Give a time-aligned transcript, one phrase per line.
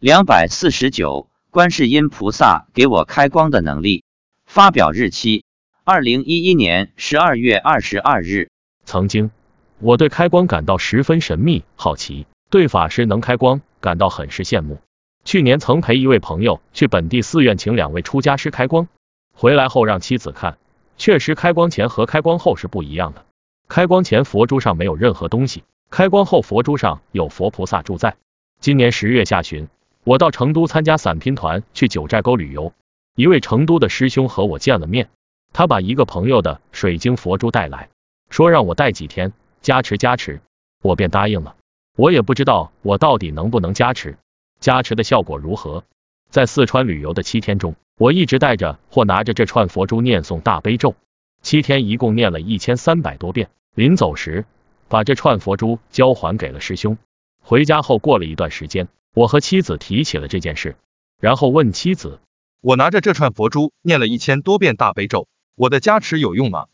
[0.00, 4.04] 两百四十九，观世音菩萨给我开光的能力。
[4.46, 5.42] 发表日期：
[5.82, 8.48] 二零一一年十二月二十二日。
[8.84, 9.32] 曾经，
[9.80, 14.78] 我对开光感到十分神秘好奇，对法师能开光感到很是羡慕。
[15.24, 18.86] 去年曾陪一位朋友去本地寺院请两位出家师开光，
[19.34, 20.58] 回来后让妻子看，
[20.96, 23.26] 确实开光前和开光后是不一样的。
[23.66, 28.14] 开光前佛珠上没有任何东西，开光后佛珠上有佛菩萨住在。
[28.60, 29.66] 今年十月下旬。
[30.08, 32.72] 我到成都参加散拼团去九寨沟旅游，
[33.14, 35.10] 一位成都的师兄和我见了面，
[35.52, 37.90] 他把一个朋友的水晶佛珠带来，
[38.30, 40.40] 说让我带几天加持加持，
[40.82, 41.56] 我便答应了。
[41.94, 44.16] 我也不知道我到底能不能加持，
[44.60, 45.84] 加持的效果如何。
[46.30, 50.94] 在四川旅游的七天中，我一直带着或拿着这串佛珠念诵大悲咒，
[51.42, 53.50] 七天一共念了一千三百多遍。
[53.74, 54.46] 临走时，
[54.88, 56.96] 把这串佛珠交还给了师兄。
[57.42, 58.88] 回家后过了一段时间。
[59.18, 60.76] 我和妻子提起了这件事，
[61.18, 62.20] 然后问妻子
[62.62, 66.68] ：“我拿着这串佛珠念了一千多遍大悲咒，我的加持有用吗？”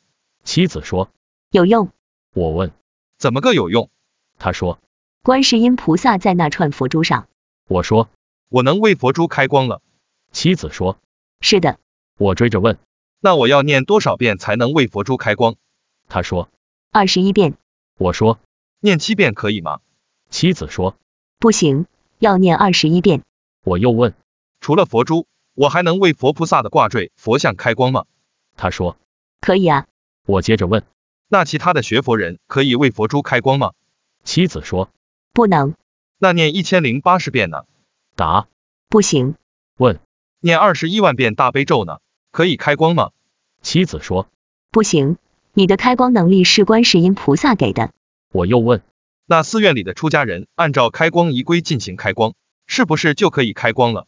[0.44, 1.08] 妻子说
[1.50, 1.88] ：“有用。”
[2.36, 2.72] 我问
[3.16, 3.88] ：“怎么个有用？”
[4.38, 4.78] 他说
[5.24, 7.28] ：“观世音菩萨在那串佛珠上。”
[7.66, 8.10] 我说
[8.50, 9.80] ：“我能为佛珠开光了。”
[10.30, 10.98] 妻子说
[11.40, 11.78] ：“是的。”
[12.18, 12.78] 我追着问
[13.20, 15.56] ：“那我要念多少遍才能为佛珠开光？”
[16.10, 16.50] 他说
[16.92, 17.56] ：“二十一遍。”
[17.96, 18.38] 我说
[18.80, 19.80] ：“念七遍可以吗？”
[20.28, 20.94] 妻子说
[21.40, 21.86] ：“不行。”
[22.24, 23.22] 要念二十一遍。
[23.64, 24.14] 我又问，
[24.58, 28.06] 除了佛珠，我还能为佛菩萨的挂坠、佛像开光吗？
[28.56, 28.96] 他说
[29.42, 29.86] 可以啊。
[30.26, 30.84] 我接着问，
[31.28, 33.72] 那其他的学佛人可以为佛珠开光吗？
[34.24, 34.88] 妻子说
[35.34, 35.74] 不能。
[36.18, 37.64] 那念一千零八十遍呢？
[38.16, 38.48] 答
[38.88, 39.34] 不行。
[39.76, 40.00] 问
[40.40, 41.98] 念二十一万遍大悲咒呢？
[42.30, 43.10] 可以开光吗？
[43.60, 44.28] 妻子说
[44.70, 45.18] 不行，
[45.52, 47.92] 你的开光能力是观世音菩萨给的。
[48.32, 48.82] 我又问。
[49.26, 52.34] 那寺院里的出家人按照开光仪规进行开光，
[52.66, 54.06] 是不是就可以开光了？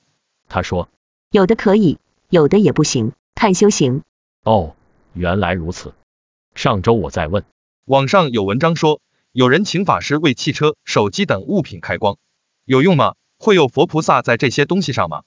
[0.49, 0.91] 他说，
[1.31, 4.03] 有的可以，有的也不行，看修行。
[4.43, 4.77] 哦，
[5.15, 5.95] 原来如此。
[6.55, 7.45] 上周我在问，
[7.87, 9.01] 网上有文章说，
[9.33, 12.19] 有人请法师为汽车、手机等物品开光，
[12.67, 13.15] 有用吗？
[13.39, 15.23] 会有佛菩萨在这些东西上吗？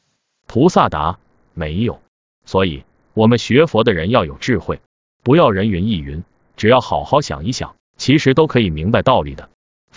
[0.45, 1.19] 菩萨答，
[1.53, 1.99] 没有。
[2.45, 2.83] 所以，
[3.13, 4.81] 我们学佛的人要有智慧，
[5.23, 6.23] 不要人云亦云，
[6.57, 9.49] 只要好好想一想，其实都可以明白道理的。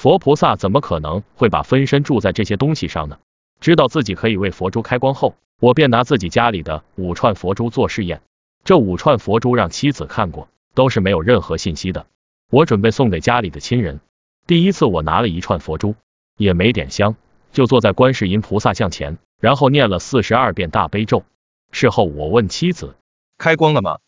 [0.02, 3.20] 佛菩萨怎么可能会把分身住在这些东西上呢？
[3.60, 8.20] 知道自己可以为佛珠开光后，我便拿自己家里的五串佛珠做试验。
[8.64, 12.06] 这五串佛珠让妻子看过，都是没有任何信息的。
[12.50, 14.00] 我准备送给家里的亲人。
[14.44, 15.94] 第一次我拿了一串佛珠，
[16.36, 17.14] 也没点香，
[17.52, 21.22] 就坐在观世音菩萨像前，然后念了四十二遍大悲咒。
[21.70, 22.96] 事后我问妻子，
[23.38, 24.00] 开光了吗？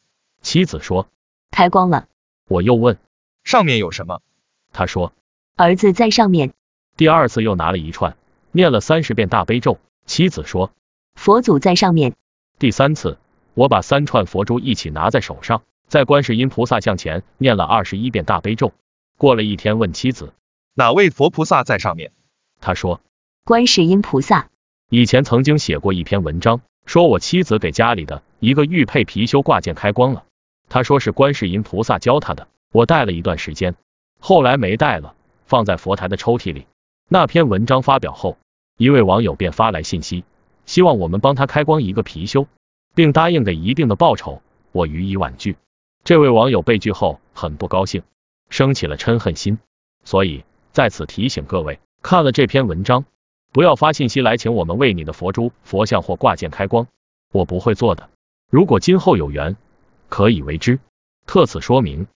[0.42, 1.06] 妻子说，
[1.52, 2.08] 开光了。
[2.48, 2.98] 我又问，
[3.44, 4.22] 上面有什么？
[4.72, 5.12] 他说。
[5.56, 6.52] 儿子在上面。
[6.96, 8.16] 第二次又拿了一串，
[8.50, 9.78] 念了三十遍大悲咒。
[10.04, 10.72] 妻子说
[11.14, 12.14] ：“佛祖在上面。”
[12.58, 13.18] 第三次，
[13.54, 18.72] 我把三串佛珠一起拿在手上，在观世音菩萨像前念了二十一遍大悲咒。
[19.16, 20.32] 过了一天，问妻子
[20.74, 22.10] ：“哪位佛菩萨在上面？”
[22.60, 23.00] 他说
[23.46, 24.48] ：“观世音菩萨。”
[24.90, 30.24] 以前曾经写过一篇文章，说我妻子给家里的一个玉佩貔貅挂件开光了。
[30.68, 33.76] 他说是观世音菩萨教他的，我戴了一段时间，
[34.18, 35.14] 后来没戴了。
[35.46, 36.66] 放在佛台的抽屉里。
[37.08, 38.38] 那篇文章发表后，
[38.76, 40.24] 一位网友便发来信息，
[40.66, 42.46] 希望我们帮他开光一个貔貅，
[42.94, 44.42] 并答应给一定的报酬。
[44.72, 45.56] 我予以婉拒。
[46.02, 48.02] 这位网友被拒后很不高兴，
[48.50, 49.58] 生起了嗔恨心。
[50.04, 53.04] 所以在此提醒各位，看了这篇文章，
[53.52, 56.88] 不要发信息来请我们为你的佛珠、佛像或挂件开光，
[57.30, 58.10] 我不会做的。
[58.50, 59.56] 如果今后有缘，
[60.08, 60.80] 可以为之。
[61.26, 62.06] 特此说明。